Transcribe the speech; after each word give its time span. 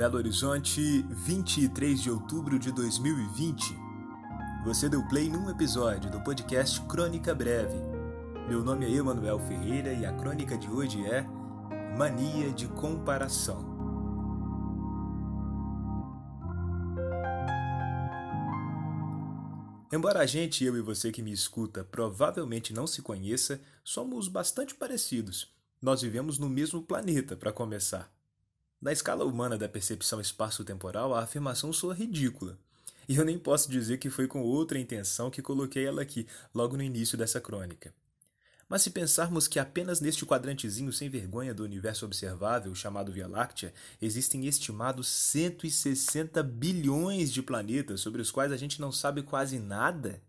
Belo 0.00 0.16
Horizonte, 0.16 1.02
23 1.10 2.00
de 2.00 2.10
outubro 2.10 2.58
de 2.58 2.72
2020. 2.72 3.76
Você 4.64 4.88
deu 4.88 5.06
play 5.06 5.28
num 5.28 5.50
episódio 5.50 6.10
do 6.10 6.22
podcast 6.22 6.80
Crônica 6.86 7.34
Breve. 7.34 7.76
Meu 8.48 8.64
nome 8.64 8.86
é 8.86 8.90
Emanuel 8.90 9.38
Ferreira 9.40 9.92
e 9.92 10.06
a 10.06 10.12
crônica 10.14 10.56
de 10.56 10.70
hoje 10.70 11.04
é 11.04 11.20
Mania 11.98 12.50
de 12.50 12.66
Comparação. 12.68 13.62
Embora 19.92 20.20
a 20.20 20.26
gente, 20.26 20.64
eu 20.64 20.78
e 20.78 20.80
você 20.80 21.12
que 21.12 21.20
me 21.20 21.30
escuta, 21.30 21.84
provavelmente 21.84 22.72
não 22.72 22.86
se 22.86 23.02
conheça, 23.02 23.60
somos 23.84 24.28
bastante 24.28 24.74
parecidos. 24.74 25.54
Nós 25.82 26.00
vivemos 26.00 26.38
no 26.38 26.48
mesmo 26.48 26.80
planeta, 26.80 27.36
para 27.36 27.52
começar. 27.52 28.10
Na 28.80 28.92
escala 28.92 29.26
humana 29.26 29.58
da 29.58 29.68
percepção 29.68 30.22
espaço-temporal, 30.22 31.12
a 31.12 31.22
afirmação 31.22 31.70
soa 31.70 31.94
ridícula. 31.94 32.58
E 33.06 33.14
eu 33.14 33.26
nem 33.26 33.38
posso 33.38 33.70
dizer 33.70 33.98
que 33.98 34.08
foi 34.08 34.26
com 34.26 34.40
outra 34.40 34.78
intenção 34.78 35.30
que 35.30 35.42
coloquei 35.42 35.84
ela 35.84 36.00
aqui, 36.00 36.26
logo 36.54 36.78
no 36.78 36.82
início 36.82 37.18
dessa 37.18 37.42
crônica. 37.42 37.92
Mas 38.66 38.80
se 38.80 38.90
pensarmos 38.90 39.46
que 39.46 39.58
apenas 39.58 40.00
neste 40.00 40.24
quadrantezinho 40.24 40.92
sem 40.94 41.10
vergonha 41.10 41.52
do 41.52 41.62
universo 41.62 42.06
observável, 42.06 42.74
chamado 42.74 43.12
Via 43.12 43.28
Láctea, 43.28 43.74
existem 44.00 44.46
estimados 44.46 45.08
160 45.08 46.42
bilhões 46.42 47.30
de 47.30 47.42
planetas 47.42 48.00
sobre 48.00 48.22
os 48.22 48.30
quais 48.30 48.50
a 48.50 48.56
gente 48.56 48.80
não 48.80 48.90
sabe 48.90 49.22
quase 49.22 49.58
nada, 49.58 50.22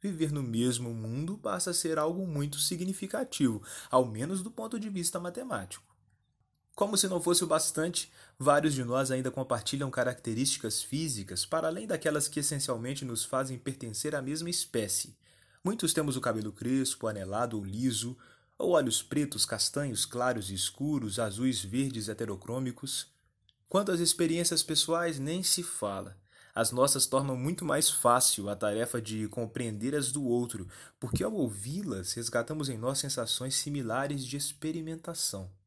viver 0.00 0.32
no 0.32 0.42
mesmo 0.42 0.94
mundo 0.94 1.36
passa 1.36 1.70
a 1.70 1.74
ser 1.74 1.98
algo 1.98 2.26
muito 2.26 2.58
significativo, 2.60 3.62
ao 3.90 4.06
menos 4.06 4.40
do 4.40 4.50
ponto 4.50 4.80
de 4.80 4.88
vista 4.88 5.20
matemático. 5.20 5.89
Como 6.80 6.96
se 6.96 7.08
não 7.08 7.20
fosse 7.20 7.44
o 7.44 7.46
bastante, 7.46 8.10
vários 8.38 8.72
de 8.72 8.82
nós 8.82 9.10
ainda 9.10 9.30
compartilham 9.30 9.90
características 9.90 10.82
físicas 10.82 11.44
para 11.44 11.68
além 11.68 11.86
daquelas 11.86 12.26
que 12.26 12.40
essencialmente 12.40 13.04
nos 13.04 13.22
fazem 13.22 13.58
pertencer 13.58 14.14
à 14.14 14.22
mesma 14.22 14.48
espécie. 14.48 15.14
Muitos 15.62 15.92
temos 15.92 16.16
o 16.16 16.22
cabelo 16.22 16.50
crespo, 16.50 17.06
anelado 17.06 17.58
ou 17.58 17.62
liso, 17.62 18.16
ou 18.56 18.70
olhos 18.70 19.02
pretos, 19.02 19.44
castanhos, 19.44 20.06
claros 20.06 20.48
e 20.48 20.54
escuros, 20.54 21.18
azuis, 21.18 21.62
verdes, 21.62 22.08
heterocrômicos. 22.08 23.08
Quanto 23.68 23.92
às 23.92 24.00
experiências 24.00 24.62
pessoais, 24.62 25.18
nem 25.18 25.42
se 25.42 25.62
fala. 25.62 26.16
As 26.54 26.72
nossas 26.72 27.04
tornam 27.04 27.36
muito 27.36 27.62
mais 27.62 27.90
fácil 27.90 28.48
a 28.48 28.56
tarefa 28.56 29.02
de 29.02 29.28
compreender 29.28 29.94
as 29.94 30.10
do 30.10 30.24
outro, 30.24 30.66
porque 30.98 31.22
ao 31.22 31.34
ouvi-las 31.34 32.14
resgatamos 32.14 32.70
em 32.70 32.78
nós 32.78 32.98
sensações 32.98 33.54
similares 33.56 34.24
de 34.24 34.38
experimentação. 34.38 35.59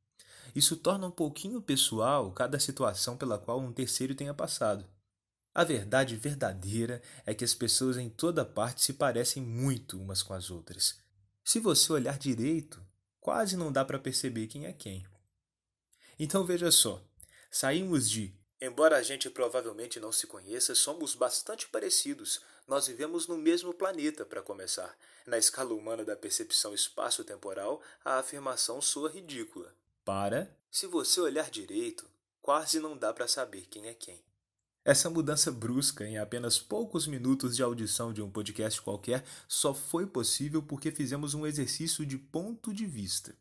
Isso 0.56 0.78
torna 0.78 1.08
um 1.08 1.12
pouquinho 1.12 1.62
pessoal 1.62 2.32
cada 2.32 2.60
situação 2.60 3.18
pela 3.18 3.38
qual 3.38 3.60
um 3.60 3.74
terceiro 3.74 4.14
tenha 4.14 4.34
passado. 4.34 4.88
A 5.54 5.64
verdade 5.64 6.16
verdadeira 6.16 7.02
é 7.26 7.34
que 7.34 7.44
as 7.44 7.54
pessoas 7.54 7.98
em 7.98 8.10
toda 8.10 8.44
parte 8.44 8.82
se 8.82 8.94
parecem 8.94 9.42
muito 9.42 10.00
umas 10.00 10.24
com 10.24 10.34
as 10.34 10.50
outras. 10.50 11.00
Se 11.44 11.60
você 11.60 11.94
olhar 11.94 12.18
direito, 12.18 12.82
quase 13.20 13.56
não 13.56 13.72
dá 13.72 13.86
para 13.86 14.00
perceber 14.00 14.48
quem 14.48 14.66
é 14.66 14.74
quem. 14.74 15.06
Então 16.18 16.44
veja 16.44 16.72
só, 16.72 17.04
saímos 17.52 18.10
de 18.10 18.34
Embora 18.66 18.96
a 18.96 19.04
gente 19.04 19.30
provavelmente 19.30 20.00
não 20.00 20.10
se 20.10 20.26
conheça, 20.26 20.74
somos 20.74 21.16
bastante 21.16 21.68
parecidos. 21.68 22.40
Nós 22.66 22.88
vivemos 22.88 23.28
no 23.28 23.38
mesmo 23.38 23.74
planeta, 23.74 24.26
para 24.26 24.42
começar. 24.42 24.98
Na 25.28 25.38
escala 25.38 25.74
humana 25.74 26.06
da 26.06 26.16
percepção 26.16 26.74
espaço-temporal, 26.74 27.82
a 28.06 28.20
afirmação 28.20 28.82
soa 28.82 29.12
ridícula. 29.12 29.76
Para, 30.06 30.54
se 30.70 30.86
você 30.86 31.22
olhar 31.22 31.50
direito, 31.50 32.06
quase 32.42 32.80
não 32.80 32.98
dá 32.98 33.14
para 33.14 33.28
saber 33.28 33.68
quem 33.70 33.88
é 33.88 33.94
quem. 33.94 34.22
Essa 34.84 35.10
mudança 35.10 35.50
brusca 35.50 36.06
em 36.06 36.18
apenas 36.18 36.60
poucos 36.60 37.08
minutos 37.08 37.56
de 37.56 37.64
audição 37.64 38.12
de 38.12 38.22
um 38.22 38.30
podcast 38.30 38.82
qualquer 38.82 39.24
só 39.48 39.74
foi 39.74 40.06
possível 40.06 40.62
porque 40.62 40.92
fizemos 40.92 41.34
um 41.34 41.48
exercício 41.48 42.06
de 42.06 42.18
ponto 42.18 42.74
de 42.74 42.86
vista. 42.86 43.34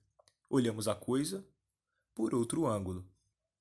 Olhamos 0.49 0.87
a 0.87 0.95
coisa 0.95 1.45
por 2.15 2.33
outro 2.33 2.65
ângulo. 2.67 3.05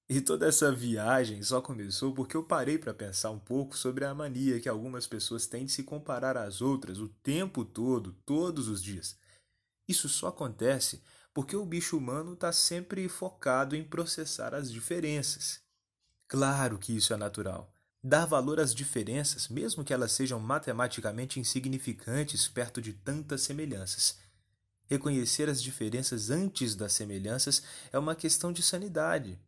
E 0.07 0.21
toda 0.21 0.45
essa 0.45 0.71
viagem 0.71 1.41
só 1.41 1.59
começou 1.59 2.13
porque 2.13 2.37
eu 2.37 2.43
parei 2.43 2.77
para 2.77 2.93
pensar 2.93 3.31
um 3.31 3.39
pouco 3.39 3.75
sobre 3.75 4.05
a 4.05 4.13
mania 4.13 4.59
que 4.59 4.69
algumas 4.69 5.07
pessoas 5.07 5.47
têm 5.47 5.65
de 5.65 5.71
se 5.71 5.83
comparar 5.83 6.37
às 6.37 6.61
outras 6.61 6.99
o 6.99 7.07
tempo 7.23 7.65
todo, 7.65 8.13
todos 8.25 8.67
os 8.67 8.83
dias. 8.83 9.17
Isso 9.87 10.07
só 10.07 10.27
acontece 10.27 11.01
porque 11.33 11.55
o 11.55 11.65
bicho 11.65 11.97
humano 11.97 12.33
está 12.33 12.51
sempre 12.51 13.07
focado 13.07 13.75
em 13.75 13.83
processar 13.83 14.53
as 14.53 14.71
diferenças. 14.71 15.61
Claro 16.27 16.77
que 16.77 16.95
isso 16.95 17.13
é 17.13 17.17
natural. 17.17 17.73
Dar 18.03 18.25
valor 18.25 18.59
às 18.59 18.73
diferenças, 18.73 19.47
mesmo 19.47 19.83
que 19.83 19.93
elas 19.93 20.11
sejam 20.11 20.39
matematicamente 20.39 21.39
insignificantes 21.39 22.47
perto 22.47 22.81
de 22.81 22.93
tantas 22.93 23.41
semelhanças. 23.41 24.17
Reconhecer 24.89 25.47
as 25.47 25.61
diferenças 25.61 26.29
antes 26.29 26.75
das 26.75 26.93
semelhanças 26.93 27.61
é 27.93 27.99
uma 27.99 28.15
questão 28.15 28.51
de 28.51 28.63
sanidade. 28.63 29.39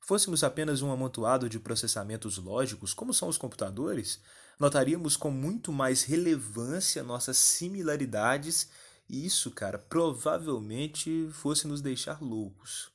Fôssemos 0.00 0.42
apenas 0.42 0.80
um 0.80 0.90
amontoado 0.90 1.48
de 1.48 1.58
processamentos 1.58 2.38
lógicos, 2.38 2.94
como 2.94 3.12
são 3.12 3.28
os 3.28 3.36
computadores, 3.36 4.20
notaríamos 4.58 5.16
com 5.16 5.30
muito 5.30 5.72
mais 5.72 6.04
relevância 6.04 7.02
nossas 7.02 7.36
similaridades 7.36 8.68
e 9.08 9.24
isso, 9.24 9.50
cara, 9.50 9.78
provavelmente 9.78 11.28
fosse 11.32 11.66
nos 11.66 11.80
deixar 11.80 12.22
loucos. 12.22 12.90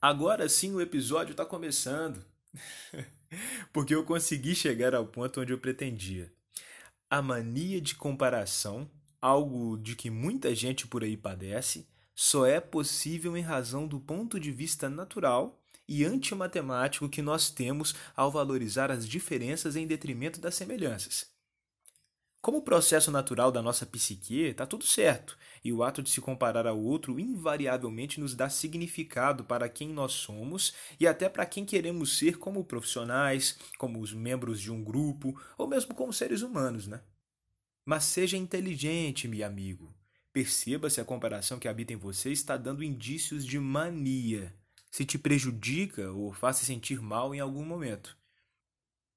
Agora 0.00 0.48
sim 0.48 0.72
o 0.72 0.80
episódio 0.80 1.32
está 1.32 1.44
começando. 1.44 2.24
Porque 3.72 3.94
eu 3.94 4.04
consegui 4.04 4.54
chegar 4.54 4.94
ao 4.94 5.06
ponto 5.06 5.40
onde 5.40 5.52
eu 5.52 5.58
pretendia. 5.58 6.32
A 7.10 7.20
mania 7.20 7.80
de 7.80 7.94
comparação, 7.94 8.88
algo 9.20 9.76
de 9.76 9.94
que 9.96 10.08
muita 10.08 10.54
gente 10.54 10.86
por 10.86 11.02
aí 11.02 11.16
padece, 11.16 11.86
só 12.14 12.46
é 12.46 12.60
possível 12.60 13.36
em 13.36 13.42
razão 13.42 13.86
do 13.86 14.00
ponto 14.00 14.40
de 14.40 14.50
vista 14.50 14.88
natural 14.88 15.60
e 15.86 16.04
antimatemático 16.04 17.08
que 17.08 17.22
nós 17.22 17.50
temos 17.50 17.94
ao 18.16 18.30
valorizar 18.30 18.90
as 18.90 19.06
diferenças 19.08 19.76
em 19.76 19.86
detrimento 19.86 20.40
das 20.40 20.54
semelhanças. 20.54 21.37
Como 22.40 22.62
processo 22.62 23.10
natural 23.10 23.50
da 23.50 23.60
nossa 23.60 23.84
psique, 23.84 24.42
está 24.42 24.64
tudo 24.64 24.84
certo, 24.84 25.36
e 25.64 25.72
o 25.72 25.82
ato 25.82 26.02
de 26.02 26.08
se 26.08 26.20
comparar 26.20 26.66
ao 26.66 26.78
outro 26.78 27.18
invariavelmente 27.18 28.20
nos 28.20 28.34
dá 28.34 28.48
significado 28.48 29.44
para 29.44 29.68
quem 29.68 29.88
nós 29.88 30.12
somos 30.12 30.72
e 31.00 31.06
até 31.06 31.28
para 31.28 31.44
quem 31.44 31.64
queremos 31.64 32.16
ser 32.16 32.38
como 32.38 32.64
profissionais, 32.64 33.58
como 33.76 34.00
os 34.00 34.12
membros 34.12 34.60
de 34.60 34.70
um 34.70 34.84
grupo, 34.84 35.38
ou 35.56 35.66
mesmo 35.66 35.94
como 35.94 36.12
seres 36.12 36.42
humanos, 36.42 36.86
né? 36.86 37.02
Mas 37.84 38.04
seja 38.04 38.36
inteligente, 38.36 39.26
meu 39.26 39.46
amigo. 39.46 39.94
Perceba 40.32 40.90
se 40.90 41.00
a 41.00 41.04
comparação 41.04 41.58
que 41.58 41.66
habita 41.68 41.92
em 41.92 41.96
você 41.96 42.30
está 42.30 42.56
dando 42.56 42.84
indícios 42.84 43.46
de 43.46 43.58
mania, 43.58 44.54
se 44.90 45.06
te 45.06 45.18
prejudica 45.18 46.12
ou 46.12 46.32
faz 46.32 46.58
se 46.58 46.66
sentir 46.66 47.00
mal 47.00 47.34
em 47.34 47.40
algum 47.40 47.64
momento. 47.64 48.17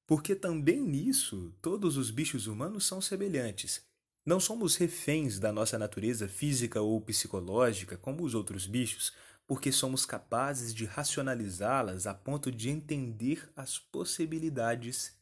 Porque 0.05 0.35
também 0.35 0.81
nisso 0.81 1.53
todos 1.61 1.97
os 1.97 2.11
bichos 2.11 2.47
humanos 2.47 2.85
são 2.85 3.01
semelhantes. 3.01 3.81
Não 4.25 4.39
somos 4.39 4.75
reféns 4.75 5.39
da 5.39 5.51
nossa 5.51 5.79
natureza 5.79 6.27
física 6.27 6.81
ou 6.81 7.01
psicológica 7.01 7.97
como 7.97 8.23
os 8.23 8.35
outros 8.35 8.67
bichos, 8.67 9.13
porque 9.47 9.71
somos 9.71 10.05
capazes 10.05 10.73
de 10.73 10.85
racionalizá-las 10.85 12.07
a 12.07 12.13
ponto 12.13 12.51
de 12.51 12.69
entender 12.69 13.51
as 13.55 13.79
possibilidades 13.79 15.17